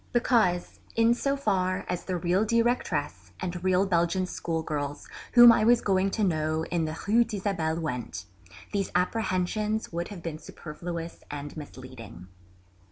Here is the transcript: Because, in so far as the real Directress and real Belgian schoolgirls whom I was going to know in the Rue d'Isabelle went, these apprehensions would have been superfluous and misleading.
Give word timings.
Because, 0.13 0.79
in 0.95 1.13
so 1.13 1.37
far 1.37 1.85
as 1.87 2.05
the 2.05 2.17
real 2.17 2.43
Directress 2.43 3.29
and 3.39 3.63
real 3.63 3.85
Belgian 3.85 4.25
schoolgirls 4.25 5.07
whom 5.33 5.51
I 5.51 5.63
was 5.63 5.79
going 5.81 6.09
to 6.17 6.23
know 6.23 6.65
in 6.71 6.85
the 6.85 6.97
Rue 7.07 7.23
d'Isabelle 7.23 7.79
went, 7.79 8.25
these 8.73 8.89
apprehensions 8.95 9.93
would 9.93 10.07
have 10.07 10.23
been 10.23 10.39
superfluous 10.39 11.23
and 11.29 11.55
misleading. 11.55 12.29